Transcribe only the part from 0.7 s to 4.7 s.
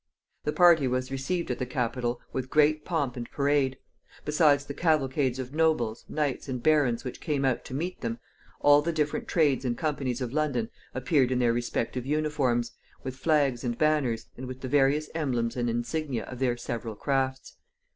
was received at the capital with great pomp and parade. Besides